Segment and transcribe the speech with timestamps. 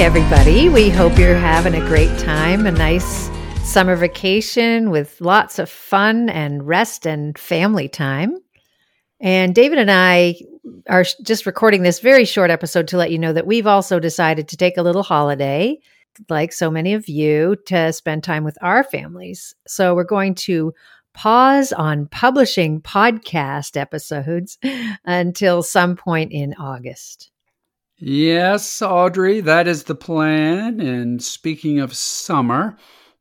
[0.00, 0.70] everybody.
[0.70, 3.28] We hope you're having a great time, a nice
[3.62, 8.38] summer vacation with lots of fun and rest and family time.
[9.20, 10.36] And David and I
[10.88, 14.48] are just recording this very short episode to let you know that we've also decided
[14.48, 15.78] to take a little holiday,
[16.30, 19.54] like so many of you, to spend time with our families.
[19.66, 20.72] So we're going to
[21.12, 24.56] pause on publishing podcast episodes
[25.04, 27.30] until some point in August.
[28.02, 30.80] Yes, Audrey, that is the plan.
[30.80, 32.78] And speaking of summer,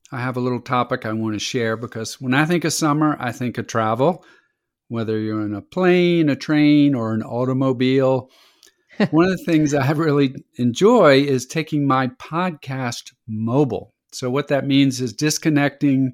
[0.10, 3.18] I have a little topic I want to share because when I think of summer,
[3.20, 4.24] I think of travel,
[4.88, 8.32] whether you're in a plane, a train, or an automobile.
[9.12, 13.94] One of the things I really enjoy is taking my podcast mobile.
[14.14, 16.14] So, what that means is disconnecting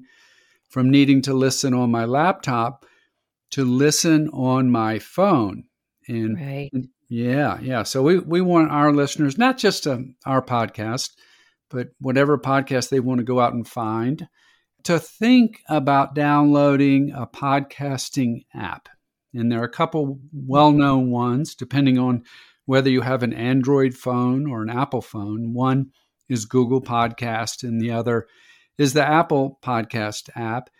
[0.68, 2.84] from needing to listen on my laptop
[3.50, 5.64] to listen on my phone.
[6.08, 6.70] And right.
[7.08, 7.84] Yeah, yeah.
[7.84, 11.10] So we, we want our listeners, not just uh, our podcast,
[11.70, 14.28] but whatever podcast they want to go out and find,
[14.84, 18.88] to think about downloading a podcasting app.
[19.34, 22.24] And there are a couple well known ones, depending on
[22.64, 25.52] whether you have an Android phone or an Apple phone.
[25.52, 25.92] One
[26.28, 28.26] is Google Podcast, and the other
[28.78, 30.70] is the Apple Podcast app.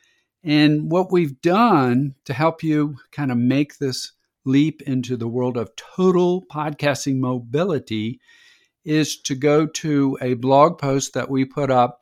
[0.43, 4.13] And what we've done to help you kind of make this
[4.47, 8.21] leap into the world of total podcasting mobility
[8.85, 12.01] is to go to a blog post that we put up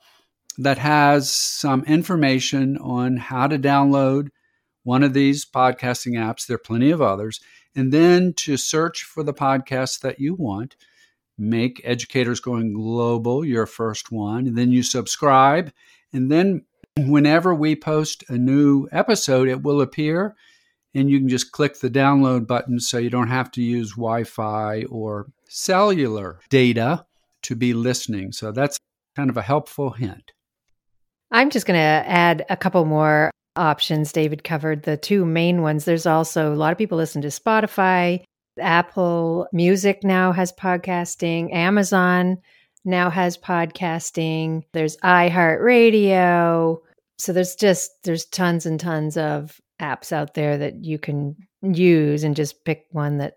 [0.58, 4.28] that has some information on how to download
[4.84, 6.46] one of these podcasting apps.
[6.46, 7.40] There are plenty of others.
[7.74, 10.76] And then to search for the podcast that you want.
[11.36, 14.46] Make Educators Going Global your first one.
[14.46, 15.72] And then you subscribe.
[16.12, 16.64] And then
[16.96, 20.36] whenever we post a new episode, it will appear
[20.94, 24.24] and you can just click the download button so you don't have to use Wi
[24.24, 27.04] Fi or cellular data
[27.42, 28.32] to be listening.
[28.32, 28.78] So that's
[29.16, 30.32] kind of a helpful hint.
[31.30, 34.12] I'm just going to add a couple more options.
[34.12, 35.84] David covered the two main ones.
[35.84, 38.22] There's also a lot of people listen to Spotify.
[38.60, 41.52] Apple Music now has podcasting.
[41.52, 42.38] Amazon
[42.84, 44.62] now has podcasting.
[44.72, 46.78] There's iHeartRadio.
[47.18, 52.24] So there's just there's tons and tons of apps out there that you can use
[52.24, 53.34] and just pick one that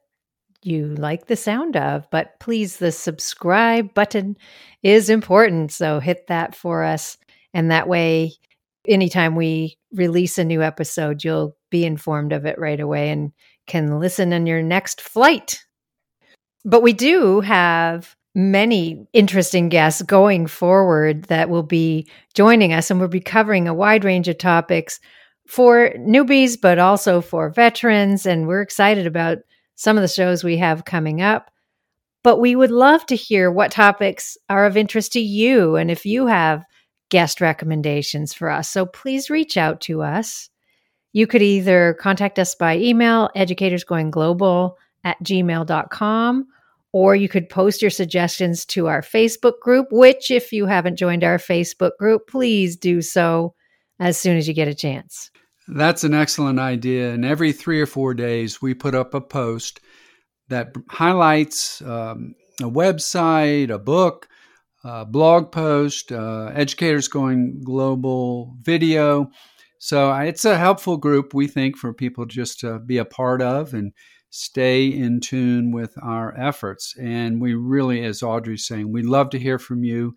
[0.63, 2.07] you like the sound of.
[2.11, 4.35] But please, the subscribe button
[4.83, 5.71] is important.
[5.71, 7.17] So hit that for us.
[7.53, 8.33] And that way,
[8.87, 13.31] anytime we release a new episode, you'll be informed of it right away and
[13.67, 15.65] can listen on your next flight.
[16.65, 22.99] But we do have many interesting guests going forward that will be joining us, and
[22.99, 24.99] we'll be covering a wide range of topics
[25.47, 28.25] for newbies, but also for veterans.
[28.25, 29.39] And we're excited about
[29.75, 31.51] some of the shows we have coming up.
[32.23, 36.05] But we would love to hear what topics are of interest to you and if
[36.05, 36.65] you have
[37.09, 38.69] guest recommendations for us.
[38.69, 40.49] So please reach out to us.
[41.13, 46.47] You could either contact us by email, educatorsgoingglobal at gmail.com,
[46.91, 51.23] or you could post your suggestions to our Facebook group, which, if you haven't joined
[51.23, 53.53] our Facebook group, please do so
[53.99, 55.31] as soon as you get a chance.
[55.67, 57.11] That's an excellent idea.
[57.11, 59.81] And every three or four days, we put up a post
[60.49, 64.27] that highlights um, a website, a book,
[64.83, 69.29] a blog post, uh, educators going global video.
[69.79, 73.73] So it's a helpful group, we think, for people just to be a part of
[73.73, 73.91] and
[74.29, 76.95] stay in tune with our efforts.
[76.99, 80.15] And we really, as Audrey's saying, we love to hear from you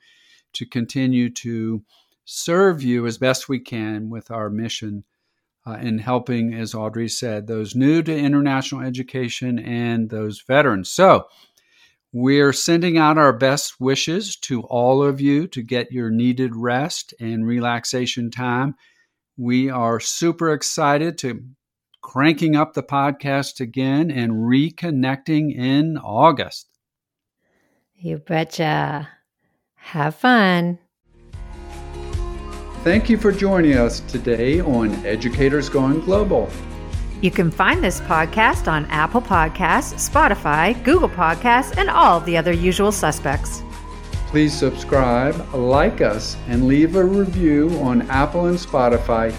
[0.55, 1.83] to continue to
[2.25, 5.05] serve you as best we can with our mission
[5.67, 10.91] uh, in helping, as Audrey said, those new to international education and those veterans.
[10.91, 11.27] So,
[12.13, 17.15] we're sending out our best wishes to all of you to get your needed rest
[17.21, 18.75] and relaxation time.
[19.37, 21.45] We are super excited to
[22.03, 26.69] cranking up the podcast again and reconnecting in August.
[27.95, 29.09] You betcha.
[29.77, 30.79] Have fun.
[32.83, 36.49] Thank you for joining us today on Educators Going Global.
[37.21, 42.55] You can find this podcast on Apple Podcasts, Spotify, Google Podcasts, and all the other
[42.55, 43.63] usual suspects.
[44.29, 49.35] Please subscribe, like us, and leave a review on Apple and Spotify.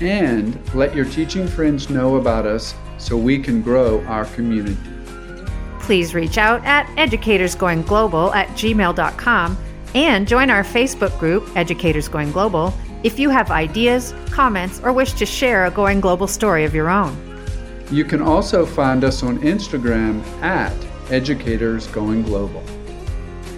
[0.00, 4.78] And let your teaching friends know about us so we can grow our community.
[5.80, 9.58] Please reach out at educatorsgoingglobal at gmail.com
[9.96, 12.72] and join our Facebook group, Educators Going Global,
[13.04, 16.88] if you have ideas, comments, or wish to share a going global story of your
[16.88, 17.16] own.
[17.90, 20.72] You can also find us on Instagram at
[21.10, 22.62] Educators Going Global.